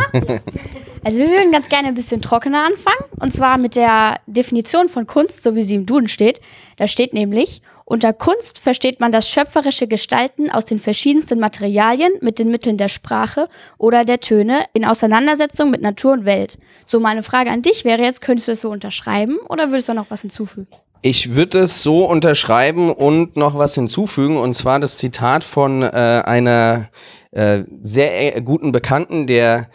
Also 1.04 1.18
wir 1.18 1.28
würden 1.28 1.52
ganz 1.52 1.68
gerne 1.68 1.86
ein 1.86 1.94
bisschen 1.94 2.20
trockener 2.20 2.64
anfangen. 2.66 3.04
Und 3.20 3.32
zwar 3.32 3.58
mit 3.58 3.76
der 3.76 4.18
Definition 4.26 4.88
von 4.88 5.06
Kunst, 5.06 5.44
so 5.44 5.54
wie 5.54 5.62
sie 5.62 5.76
im 5.76 5.86
Duden 5.86 6.08
steht. 6.08 6.40
Da 6.78 6.88
steht 6.88 7.12
nämlich, 7.12 7.62
unter 7.84 8.12
Kunst 8.12 8.58
versteht 8.58 9.00
man 9.00 9.12
das 9.12 9.28
schöpferische 9.28 9.86
Gestalten 9.86 10.50
aus 10.50 10.64
den 10.64 10.78
verschiedensten 10.78 11.40
Materialien 11.40 12.12
mit 12.20 12.38
den 12.38 12.48
Mitteln 12.48 12.76
der 12.76 12.88
Sprache 12.88 13.48
oder 13.78 14.04
der 14.04 14.20
Töne 14.20 14.64
in 14.72 14.84
Auseinandersetzung 14.84 15.70
mit 15.70 15.82
Natur 15.82 16.12
und 16.12 16.24
Welt. 16.24 16.58
So 16.86 17.00
meine 17.00 17.22
Frage 17.22 17.50
an 17.50 17.62
dich 17.62 17.84
wäre 17.84 18.02
jetzt, 18.02 18.20
könntest 18.20 18.48
du 18.48 18.52
das 18.52 18.60
so 18.60 18.70
unterschreiben 18.70 19.38
oder 19.48 19.70
würdest 19.70 19.88
du 19.88 19.94
noch 19.94 20.10
was 20.10 20.22
hinzufügen? 20.22 20.68
Ich 21.04 21.34
würde 21.34 21.60
es 21.60 21.82
so 21.82 22.04
unterschreiben 22.04 22.90
und 22.90 23.36
noch 23.36 23.58
was 23.58 23.74
hinzufügen, 23.74 24.36
und 24.36 24.54
zwar 24.54 24.78
das 24.78 24.98
Zitat 24.98 25.42
von 25.42 25.82
äh, 25.82 25.86
einer 25.86 26.90
äh, 27.32 27.64
sehr 27.82 28.36
äh, 28.36 28.40
guten 28.40 28.70
Bekannten, 28.70 29.26
der 29.26 29.68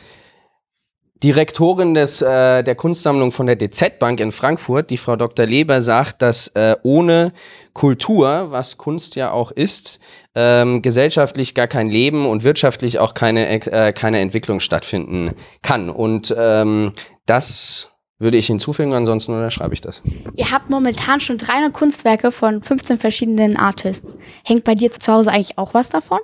Direktorin 1.23 1.93
des, 1.93 2.21
äh, 2.21 2.63
der 2.63 2.75
Kunstsammlung 2.75 3.31
von 3.31 3.47
der 3.47 3.55
DZ 3.55 3.99
Bank 3.99 4.19
in 4.19 4.31
Frankfurt, 4.31 4.89
die 4.89 4.97
Frau 4.97 5.15
Dr. 5.15 5.45
Leber, 5.45 5.81
sagt, 5.81 6.21
dass 6.21 6.49
äh, 6.49 6.75
ohne 6.83 7.33
Kultur, 7.73 8.47
was 8.49 8.77
Kunst 8.77 9.15
ja 9.15 9.31
auch 9.31 9.51
ist, 9.51 9.99
ähm, 10.35 10.81
gesellschaftlich 10.81 11.55
gar 11.55 11.67
kein 11.67 11.89
Leben 11.89 12.25
und 12.25 12.43
wirtschaftlich 12.43 12.99
auch 12.99 13.13
keine, 13.13 13.49
äh, 13.49 13.93
keine 13.93 14.19
Entwicklung 14.19 14.59
stattfinden 14.59 15.33
kann. 15.63 15.89
Und 15.89 16.33
ähm, 16.37 16.93
das 17.25 17.91
würde 18.19 18.37
ich 18.37 18.47
hinzufügen, 18.47 18.93
ansonsten 18.93 19.33
unterschreibe 19.33 19.73
ich 19.73 19.81
das. 19.81 20.01
Ihr 20.35 20.51
habt 20.51 20.69
momentan 20.69 21.19
schon 21.19 21.37
300 21.37 21.71
Kunstwerke 21.71 22.31
von 22.31 22.63
15 22.63 22.97
verschiedenen 22.97 23.57
Artists. 23.57 24.17
Hängt 24.43 24.63
bei 24.63 24.73
dir 24.73 24.91
zu 24.91 25.13
Hause 25.13 25.31
eigentlich 25.31 25.57
auch 25.57 25.73
was 25.73 25.89
davon? 25.89 26.19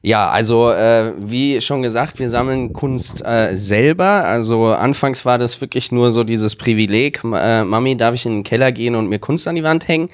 Ja, 0.00 0.28
also 0.28 0.70
äh, 0.70 1.12
wie 1.18 1.60
schon 1.60 1.82
gesagt, 1.82 2.20
wir 2.20 2.28
sammeln 2.28 2.72
Kunst 2.72 3.24
äh, 3.24 3.56
selber. 3.56 4.24
Also 4.24 4.66
anfangs 4.66 5.24
war 5.24 5.38
das 5.38 5.60
wirklich 5.60 5.90
nur 5.90 6.12
so 6.12 6.22
dieses 6.22 6.54
Privileg, 6.54 7.20
äh, 7.24 7.64
Mami, 7.64 7.96
darf 7.96 8.14
ich 8.14 8.24
in 8.24 8.32
den 8.32 8.42
Keller 8.44 8.70
gehen 8.70 8.94
und 8.94 9.08
mir 9.08 9.18
Kunst 9.18 9.48
an 9.48 9.56
die 9.56 9.64
Wand 9.64 9.88
hängen? 9.88 10.08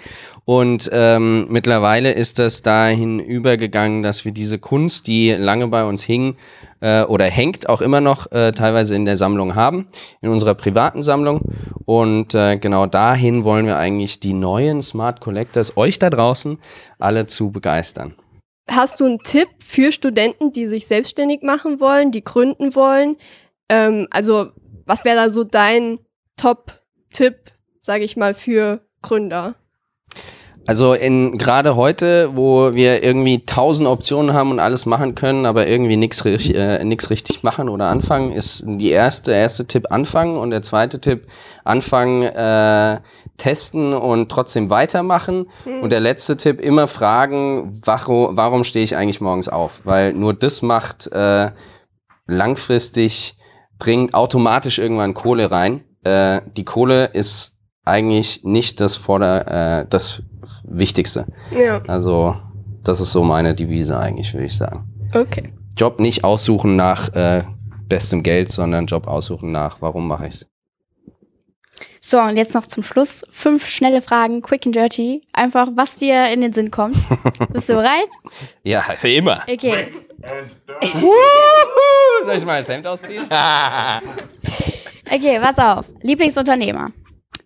Und 0.46 0.90
ähm, 0.92 1.46
mittlerweile 1.50 2.12
ist 2.12 2.38
das 2.38 2.62
dahin 2.62 3.18
übergegangen, 3.18 4.02
dass 4.02 4.24
wir 4.24 4.32
diese 4.32 4.58
Kunst, 4.58 5.06
die 5.06 5.32
lange 5.32 5.68
bei 5.68 5.84
uns 5.84 6.02
hing 6.02 6.36
äh, 6.80 7.02
oder 7.02 7.26
hängt, 7.26 7.68
auch 7.68 7.82
immer 7.82 8.00
noch 8.00 8.30
äh, 8.32 8.52
teilweise 8.52 8.94
in 8.94 9.04
der 9.04 9.16
Sammlung 9.16 9.54
haben, 9.54 9.86
in 10.22 10.30
unserer 10.30 10.54
privaten 10.54 11.02
Sammlung. 11.02 11.40
Und 11.84 12.34
äh, 12.34 12.56
genau 12.56 12.86
dahin 12.86 13.44
wollen 13.44 13.66
wir 13.66 13.76
eigentlich 13.76 14.20
die 14.20 14.34
neuen 14.34 14.80
Smart 14.80 15.20
Collectors, 15.20 15.76
euch 15.76 15.98
da 15.98 16.08
draußen, 16.08 16.58
alle 16.98 17.26
zu 17.26 17.50
begeistern. 17.50 18.14
Hast 18.68 19.00
du 19.00 19.04
einen 19.04 19.18
Tipp 19.18 19.48
für 19.60 19.92
Studenten, 19.92 20.52
die 20.52 20.66
sich 20.66 20.86
selbstständig 20.86 21.42
machen 21.42 21.80
wollen, 21.80 22.10
die 22.10 22.24
gründen 22.24 22.74
wollen? 22.74 23.16
Ähm, 23.68 24.08
also, 24.10 24.52
was 24.86 25.04
wäre 25.04 25.16
da 25.16 25.30
so 25.30 25.44
dein 25.44 25.98
Top-Tipp, 26.36 27.52
sage 27.80 28.04
ich 28.04 28.16
mal, 28.16 28.34
für 28.34 28.86
Gründer? 29.02 29.56
Also 30.66 30.94
in 30.94 31.36
gerade 31.36 31.76
heute, 31.76 32.34
wo 32.34 32.72
wir 32.72 33.02
irgendwie 33.02 33.44
tausend 33.44 33.86
Optionen 33.88 34.34
haben 34.34 34.50
und 34.50 34.60
alles 34.60 34.86
machen 34.86 35.14
können, 35.14 35.44
aber 35.44 35.66
irgendwie 35.66 35.96
nichts 35.96 36.24
äh, 36.24 36.82
nix 36.84 37.10
richtig 37.10 37.42
machen 37.42 37.68
oder 37.68 37.88
anfangen, 37.88 38.32
ist 38.32 38.64
die 38.66 38.90
erste 38.90 39.32
erste 39.32 39.66
Tipp 39.66 39.90
anfangen 39.90 40.36
und 40.36 40.50
der 40.50 40.62
zweite 40.62 41.00
Tipp 41.00 41.26
anfangen 41.64 42.22
äh, 42.22 43.00
testen 43.36 43.92
und 43.92 44.30
trotzdem 44.30 44.70
weitermachen 44.70 45.46
Hm. 45.64 45.82
und 45.82 45.90
der 45.90 46.00
letzte 46.00 46.36
Tipp 46.36 46.60
immer 46.60 46.86
fragen, 46.88 47.80
warum 47.84 48.36
warum 48.36 48.64
stehe 48.64 48.84
ich 48.84 48.96
eigentlich 48.96 49.20
morgens 49.20 49.48
auf, 49.48 49.82
weil 49.84 50.12
nur 50.12 50.32
das 50.34 50.62
macht 50.62 51.08
äh, 51.12 51.50
langfristig 52.26 53.36
bringt 53.78 54.14
automatisch 54.14 54.78
irgendwann 54.78 55.14
Kohle 55.14 55.50
rein. 55.50 55.84
Äh, 56.04 56.40
die 56.56 56.64
Kohle 56.64 57.06
ist 57.06 57.58
eigentlich 57.84 58.44
nicht 58.44 58.80
das 58.80 58.96
Vorder 58.96 59.80
äh, 59.82 59.86
das 59.88 60.22
Wichtigste. 60.64 61.26
Ja, 61.50 61.82
Also, 61.86 62.36
das 62.82 63.00
ist 63.00 63.12
so 63.12 63.22
meine 63.24 63.54
Devise 63.54 63.98
eigentlich, 63.98 64.32
würde 64.34 64.46
ich 64.46 64.56
sagen. 64.56 64.88
okay. 65.14 65.52
Job 65.76 65.98
nicht 65.98 66.22
aussuchen 66.22 66.76
nach 66.76 67.12
äh, 67.14 67.42
bestem 67.88 68.22
Geld, 68.22 68.48
sondern 68.50 68.86
Job 68.86 69.08
aussuchen 69.08 69.50
nach, 69.50 69.80
warum 69.82 70.06
mache 70.06 70.28
ich's? 70.28 70.46
So, 72.00 72.20
und 72.20 72.36
jetzt 72.36 72.54
noch 72.54 72.66
zum 72.66 72.82
Schluss 72.84 73.24
fünf 73.30 73.66
schnelle 73.66 74.00
Fragen, 74.02 74.40
quick 74.42 74.66
and 74.66 74.76
dirty. 74.76 75.22
Einfach, 75.32 75.68
was 75.74 75.96
dir 75.96 76.28
in 76.30 76.42
den 76.42 76.52
Sinn 76.52 76.70
kommt. 76.70 76.96
Bist 77.52 77.68
du 77.70 77.74
bereit? 77.74 78.08
Ja, 78.62 78.82
für 78.82 79.08
immer. 79.08 79.42
Okay. 79.50 79.88
Soll 82.24 82.36
ich 82.36 82.44
mal 82.44 82.58
das 82.60 82.68
Hemd 82.68 82.86
ausziehen? 82.86 83.24
Okay, 85.10 85.40
pass 85.40 85.58
auf. 85.58 85.90
Lieblingsunternehmer. 86.02 86.90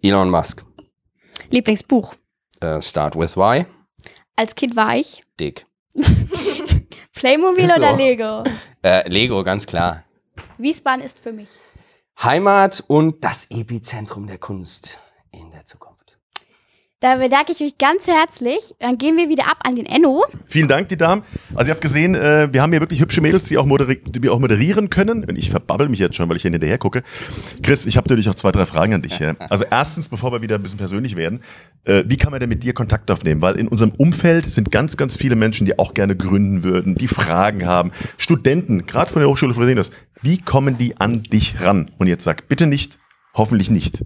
Elon 0.02 0.28
Musk. 0.30 0.64
Lieblingsbuch. 1.50 2.14
Äh, 2.60 2.82
start 2.82 3.16
with 3.16 3.36
why? 3.36 3.66
Als 4.36 4.54
Kind 4.54 4.76
war 4.76 4.96
ich. 4.96 5.24
Dick. 5.38 5.66
Playmobil 7.14 7.68
so. 7.68 7.74
oder 7.74 7.96
Lego? 7.96 8.44
Äh, 8.82 9.08
Lego, 9.08 9.42
ganz 9.42 9.66
klar. 9.66 10.04
Wiesbaden 10.58 11.04
ist 11.04 11.18
für 11.18 11.32
mich. 11.32 11.48
Heimat 12.22 12.82
und 12.88 13.24
das 13.24 13.50
Epizentrum 13.50 14.26
der 14.26 14.38
Kunst 14.38 15.00
in 15.30 15.50
der 15.50 15.64
Zukunft. 15.64 15.97
Da 17.00 17.14
bedanke 17.14 17.52
ich 17.52 17.60
mich 17.60 17.78
ganz 17.78 18.08
herzlich. 18.08 18.74
Dann 18.80 18.98
gehen 18.98 19.16
wir 19.16 19.28
wieder 19.28 19.46
ab 19.46 19.58
an 19.62 19.76
den 19.76 19.86
Enno. 19.86 20.24
Vielen 20.46 20.66
Dank, 20.66 20.88
die 20.88 20.96
Damen. 20.96 21.22
Also 21.54 21.68
ihr 21.68 21.74
habt 21.74 21.80
gesehen, 21.80 22.16
äh, 22.16 22.52
wir 22.52 22.60
haben 22.60 22.72
hier 22.72 22.80
wirklich 22.80 23.00
hübsche 23.00 23.20
Mädels, 23.20 23.44
die 23.44 23.56
auch, 23.56 23.66
die 23.66 24.20
wir 24.20 24.32
auch 24.32 24.40
moderieren 24.40 24.90
können. 24.90 25.24
Und 25.24 25.36
ich 25.36 25.50
verbabbel 25.50 25.88
mich 25.88 26.00
jetzt 26.00 26.16
schon, 26.16 26.28
weil 26.28 26.34
ich 26.34 26.42
hier 26.42 26.50
hinterher 26.50 26.76
gucke. 26.78 27.04
Chris, 27.62 27.86
ich 27.86 27.96
habe 27.96 28.08
natürlich 28.08 28.26
noch 28.26 28.34
zwei, 28.34 28.50
drei 28.50 28.66
Fragen 28.66 28.94
an 28.94 29.02
dich. 29.02 29.16
Ja. 29.20 29.36
Also 29.48 29.64
erstens, 29.70 30.08
bevor 30.08 30.32
wir 30.32 30.42
wieder 30.42 30.56
ein 30.56 30.62
bisschen 30.62 30.78
persönlich 30.78 31.14
werden, 31.14 31.42
äh, 31.84 32.02
wie 32.08 32.16
kann 32.16 32.32
man 32.32 32.40
denn 32.40 32.48
mit 32.48 32.64
dir 32.64 32.72
Kontakt 32.72 33.12
aufnehmen? 33.12 33.42
Weil 33.42 33.54
in 33.54 33.68
unserem 33.68 33.92
Umfeld 33.92 34.50
sind 34.50 34.72
ganz, 34.72 34.96
ganz 34.96 35.14
viele 35.14 35.36
Menschen, 35.36 35.66
die 35.66 35.78
auch 35.78 35.94
gerne 35.94 36.16
gründen 36.16 36.64
würden, 36.64 36.96
die 36.96 37.06
Fragen 37.06 37.64
haben. 37.64 37.92
Studenten, 38.16 38.86
gerade 38.86 39.12
von 39.12 39.20
der 39.20 39.28
Hochschule 39.28 39.54
Fresenius. 39.54 39.92
Wie 40.20 40.38
kommen 40.38 40.78
die 40.78 41.00
an 41.00 41.22
dich 41.22 41.60
ran? 41.60 41.92
Und 41.98 42.08
jetzt 42.08 42.24
sag 42.24 42.48
bitte 42.48 42.66
nicht, 42.66 42.98
hoffentlich 43.34 43.70
nicht. 43.70 44.04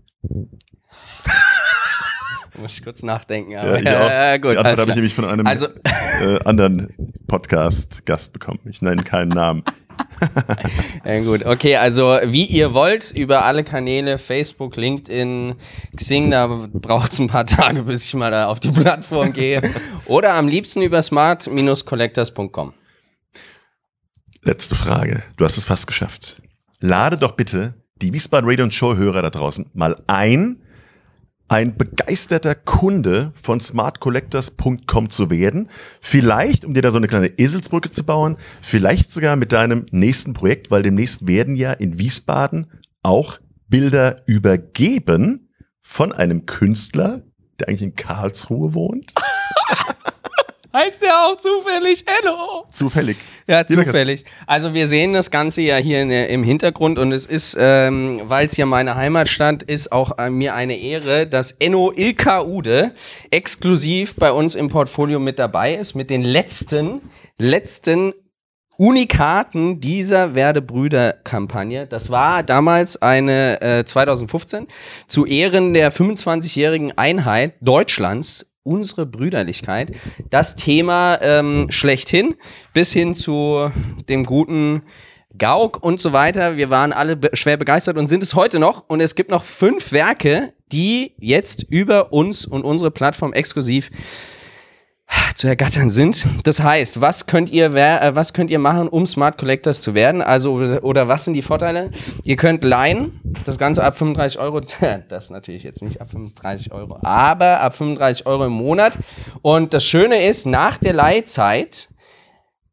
Muss 2.60 2.76
ich 2.76 2.84
kurz 2.84 3.02
nachdenken. 3.02 3.52
Ja, 3.52 3.62
Aber, 3.62 3.76
auch. 3.78 3.82
ja, 3.82 4.36
gut, 4.36 4.52
die 4.52 4.58
Antwort 4.58 4.78
habe 4.80 4.90
ich 4.90 4.96
nämlich 4.96 5.14
von 5.14 5.24
einem 5.24 5.46
Also, 5.46 5.66
äh, 6.20 6.38
anderen 6.44 6.92
Podcast-Gast 7.26 8.32
bekommen. 8.32 8.60
Ich 8.66 8.82
nenne 8.82 9.02
keinen 9.02 9.30
Namen. 9.30 9.62
Ja, 11.04 11.20
gut, 11.20 11.44
okay, 11.44 11.76
also 11.76 12.18
wie 12.24 12.44
ihr 12.44 12.72
wollt, 12.74 13.10
über 13.10 13.44
alle 13.44 13.64
Kanäle, 13.64 14.18
Facebook, 14.18 14.76
LinkedIn, 14.76 15.54
Xing, 15.96 16.30
da 16.30 16.46
braucht 16.72 17.12
es 17.12 17.18
ein 17.18 17.26
paar 17.28 17.44
Tage, 17.44 17.82
bis 17.82 18.04
ich 18.04 18.14
mal 18.14 18.30
da 18.30 18.46
auf 18.46 18.60
die 18.60 18.70
Plattform 18.70 19.32
gehe. 19.32 19.60
Oder 20.06 20.34
am 20.34 20.46
liebsten 20.48 20.80
über 20.82 21.02
smart-collectors.com. 21.02 22.72
Letzte 24.42 24.74
Frage. 24.74 25.22
Du 25.36 25.44
hast 25.44 25.56
es 25.56 25.64
fast 25.64 25.86
geschafft. 25.86 26.38
Lade 26.80 27.18
doch 27.18 27.32
bitte 27.32 27.74
die 27.96 28.12
Wiesbaden 28.12 28.48
Radio 28.48 28.64
und 28.64 28.74
Show 28.74 28.96
Hörer 28.96 29.22
da 29.22 29.30
draußen 29.30 29.70
mal 29.74 30.00
ein, 30.06 30.61
ein 31.52 31.76
begeisterter 31.76 32.54
Kunde 32.54 33.30
von 33.34 33.60
smartcollectors.com 33.60 35.10
zu 35.10 35.28
werden. 35.28 35.68
Vielleicht, 36.00 36.64
um 36.64 36.72
dir 36.72 36.80
da 36.80 36.90
so 36.90 36.96
eine 36.96 37.08
kleine 37.08 37.38
Eselsbrücke 37.38 37.90
zu 37.90 38.04
bauen, 38.04 38.38
vielleicht 38.62 39.10
sogar 39.10 39.36
mit 39.36 39.52
deinem 39.52 39.84
nächsten 39.90 40.32
Projekt, 40.32 40.70
weil 40.70 40.82
demnächst 40.82 41.26
werden 41.26 41.54
ja 41.54 41.72
in 41.74 41.98
Wiesbaden 41.98 42.68
auch 43.02 43.38
Bilder 43.68 44.22
übergeben 44.24 45.50
von 45.82 46.12
einem 46.12 46.46
Künstler, 46.46 47.20
der 47.60 47.68
eigentlich 47.68 47.82
in 47.82 47.96
Karlsruhe 47.96 48.72
wohnt. 48.72 49.12
Heißt 50.72 51.02
ja 51.02 51.26
auch 51.26 51.36
zufällig 51.36 52.04
Hello. 52.06 52.64
Zufällig. 52.72 53.16
Ja, 53.46 53.66
zufällig. 53.66 54.24
Also 54.46 54.72
wir 54.72 54.88
sehen 54.88 55.12
das 55.12 55.30
Ganze 55.30 55.62
ja 55.62 55.76
hier 55.76 56.00
in, 56.02 56.08
der- 56.08 56.28
im 56.30 56.44
Hintergrund 56.44 56.98
und 56.98 57.12
es 57.12 57.26
ist, 57.26 57.56
ähm, 57.60 58.20
weil 58.24 58.46
es 58.46 58.56
ja 58.56 58.64
meine 58.66 58.94
Heimatstadt 58.94 59.62
ist, 59.62 59.92
auch 59.92 60.16
äh, 60.18 60.30
mir 60.30 60.54
eine 60.54 60.78
Ehre, 60.78 61.26
dass 61.26 61.52
Enno 61.52 61.92
Ilka 61.94 62.42
Ude 62.42 62.92
exklusiv 63.30 64.16
bei 64.16 64.32
uns 64.32 64.54
im 64.54 64.68
Portfolio 64.68 65.18
mit 65.18 65.38
dabei 65.38 65.74
ist, 65.74 65.94
mit 65.94 66.08
den 66.10 66.22
letzten, 66.22 67.00
letzten 67.38 68.12
Unikaten 68.78 69.80
dieser 69.80 70.34
Werde-Brüder-Kampagne. 70.34 71.86
Das 71.86 72.10
war 72.10 72.42
damals 72.42 73.00
eine 73.00 73.60
äh, 73.60 73.84
2015 73.84 74.66
zu 75.06 75.24
Ehren 75.26 75.72
der 75.74 75.92
25-jährigen 75.92 76.96
Einheit 76.98 77.54
Deutschlands. 77.60 78.46
Unsere 78.64 79.06
Brüderlichkeit. 79.06 79.92
Das 80.30 80.56
Thema 80.56 81.18
ähm, 81.20 81.66
schlechthin 81.70 82.36
bis 82.72 82.92
hin 82.92 83.14
zu 83.14 83.70
dem 84.08 84.24
guten 84.24 84.82
Gauk 85.36 85.82
und 85.82 86.00
so 86.00 86.12
weiter. 86.12 86.56
Wir 86.56 86.70
waren 86.70 86.92
alle 86.92 87.16
be 87.16 87.30
schwer 87.32 87.56
begeistert 87.56 87.96
und 87.96 88.08
sind 88.08 88.22
es 88.22 88.34
heute 88.34 88.58
noch. 88.58 88.84
Und 88.88 89.00
es 89.00 89.14
gibt 89.14 89.30
noch 89.30 89.44
fünf 89.44 89.92
Werke, 89.92 90.52
die 90.70 91.14
jetzt 91.18 91.64
über 91.68 92.12
uns 92.12 92.46
und 92.46 92.64
unsere 92.64 92.90
Plattform 92.90 93.32
exklusiv 93.32 93.90
zu 95.34 95.48
ergattern 95.48 95.90
sind. 95.90 96.26
Das 96.44 96.60
heißt, 96.60 97.00
was 97.00 97.26
könnt 97.26 97.50
ihr, 97.50 97.74
äh, 97.74 98.14
was 98.14 98.32
könnt 98.32 98.50
ihr 98.50 98.58
machen, 98.58 98.88
um 98.88 99.06
Smart 99.06 99.38
Collectors 99.38 99.80
zu 99.80 99.94
werden? 99.94 100.22
Also, 100.22 100.52
oder, 100.52 100.84
oder 100.84 101.08
was 101.08 101.24
sind 101.24 101.34
die 101.34 101.42
Vorteile? 101.42 101.90
Ihr 102.24 102.36
könnt 102.36 102.62
leihen, 102.62 103.20
das 103.44 103.58
Ganze 103.58 103.82
ab 103.84 103.96
35 103.96 104.38
Euro, 104.38 104.60
das 105.08 105.30
natürlich 105.30 105.62
jetzt 105.62 105.82
nicht 105.82 106.00
ab 106.00 106.10
35 106.10 106.72
Euro, 106.72 106.98
aber 107.02 107.60
ab 107.60 107.74
35 107.74 108.26
Euro 108.26 108.46
im 108.46 108.52
Monat. 108.52 108.98
Und 109.42 109.74
das 109.74 109.84
Schöne 109.84 110.22
ist, 110.22 110.46
nach 110.46 110.78
der 110.78 110.92
Leihzeit 110.92 111.88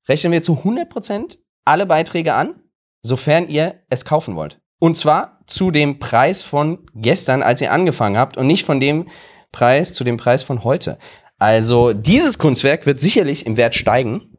rechnen 0.08 0.32
wir 0.32 0.44
zu 0.44 0.54
100% 0.54 1.38
alle 1.66 1.86
Beiträge 1.86 2.34
an, 2.34 2.56
sofern 3.02 3.48
ihr 3.48 3.76
es 3.90 4.06
kaufen 4.06 4.36
wollt. 4.36 4.60
Und 4.80 4.98
zwar 4.98 5.40
zu 5.46 5.72
dem 5.72 6.00
Preis 6.00 6.42
von 6.42 6.86
gestern, 6.94 7.44
als 7.44 7.62
ihr 7.62 7.72
angefangen 7.72 8.18
habt 8.18 8.38
und 8.38 8.48
nicht 8.48 8.66
von 8.66 8.80
dem 8.80 9.08
Preis 9.52 9.94
zu 9.94 10.04
dem 10.04 10.18
Preis 10.18 10.44
von 10.44 10.64
heute. 10.64 10.98
Also 11.40 11.94
dieses 11.94 12.38
Kunstwerk 12.38 12.86
wird 12.86 13.00
sicherlich 13.00 13.46
im 13.46 13.58
Wert 13.58 13.74
steigen. 13.74 14.38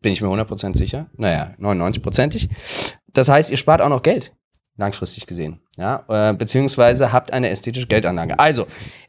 Bin 0.00 0.12
ich 0.12 0.20
mir 0.20 0.28
100% 0.28 0.76
sicher. 0.76 1.10
Naja, 1.16 1.54
99%ig. 1.60 2.48
Das 3.12 3.28
heißt, 3.28 3.50
ihr 3.50 3.56
spart 3.56 3.80
auch 3.80 3.88
noch 3.88 4.02
Geld. 4.02 4.34
Langfristig 4.76 5.26
gesehen. 5.26 5.60
Ja, 5.76 6.04
äh, 6.08 6.34
beziehungsweise 6.34 7.12
habt 7.12 7.32
eine 7.32 7.48
ästhetische 7.48 7.86
Geldanlage. 7.86 8.38
Also, 8.38 8.66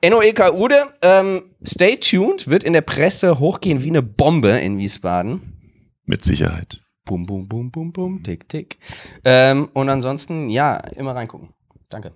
NOEK 0.07 0.53
Ude, 0.53 0.75
ähm, 1.01 1.55
stay 1.65 1.97
tuned, 1.97 2.47
wird 2.47 2.63
in 2.63 2.73
der 2.73 2.81
Presse 2.81 3.39
hochgehen 3.39 3.81
wie 3.83 3.89
eine 3.89 4.03
Bombe 4.03 4.49
in 4.49 4.77
Wiesbaden. 4.77 5.41
Mit 6.05 6.23
Sicherheit. 6.23 6.81
Bum, 7.03 7.25
bum, 7.25 7.47
bum, 7.47 7.71
bum, 7.71 7.91
bum, 7.91 8.23
tick, 8.23 8.47
tick. 8.47 8.77
Ähm, 9.23 9.69
und 9.73 9.89
ansonsten, 9.89 10.49
ja, 10.49 10.77
immer 10.77 11.15
reingucken. 11.15 11.49
Danke. 11.89 12.13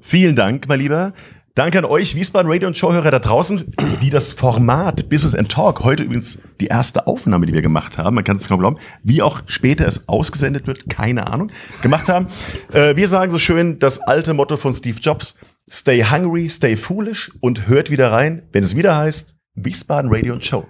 Vielen 0.00 0.34
Dank, 0.34 0.68
mein 0.68 0.80
Lieber. 0.80 1.12
Danke 1.58 1.78
an 1.78 1.86
euch, 1.86 2.14
Wiesbaden 2.14 2.48
Radio 2.48 2.68
und 2.68 2.76
Showhörer 2.76 3.10
da 3.10 3.18
draußen, 3.18 3.66
die 4.00 4.10
das 4.10 4.30
Format 4.30 5.08
Business 5.08 5.34
and 5.34 5.50
Talk, 5.50 5.82
heute 5.82 6.04
übrigens 6.04 6.38
die 6.60 6.66
erste 6.66 7.08
Aufnahme, 7.08 7.46
die 7.46 7.52
wir 7.52 7.62
gemacht 7.62 7.98
haben, 7.98 8.14
man 8.14 8.22
kann 8.22 8.36
es 8.36 8.46
kaum 8.46 8.60
glauben, 8.60 8.78
wie 9.02 9.22
auch 9.22 9.42
später 9.48 9.84
es 9.88 10.08
ausgesendet 10.08 10.68
wird, 10.68 10.88
keine 10.88 11.26
Ahnung, 11.26 11.50
gemacht 11.82 12.06
haben. 12.06 12.28
Äh, 12.72 12.94
wir 12.94 13.08
sagen 13.08 13.32
so 13.32 13.40
schön 13.40 13.80
das 13.80 13.98
alte 13.98 14.34
Motto 14.34 14.56
von 14.56 14.72
Steve 14.72 15.00
Jobs, 15.00 15.34
stay 15.68 16.04
hungry, 16.04 16.48
stay 16.48 16.76
foolish 16.76 17.32
und 17.40 17.66
hört 17.66 17.90
wieder 17.90 18.12
rein, 18.12 18.46
wenn 18.52 18.62
es 18.62 18.76
wieder 18.76 18.96
heißt, 18.96 19.34
Wiesbaden 19.56 20.14
Radio 20.14 20.34
und 20.34 20.44
Show. 20.44 20.64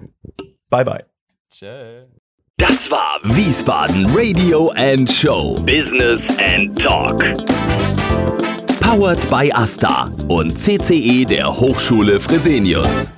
Bye 0.71 0.87
bye. 0.87 1.05
Das 2.57 2.91
war 2.91 3.19
Wiesbaden 3.25 4.07
Radio 4.17 4.71
and 4.71 5.11
Show. 5.11 5.61
Business 5.67 6.31
and 6.39 6.81
Talk. 6.81 7.23
Powered 8.81 9.29
by 9.29 9.51
Asta 9.53 10.11
und 10.29 10.57
CCE 10.59 11.25
der 11.25 11.49
Hochschule 11.61 12.21
Fresenius. 12.21 13.13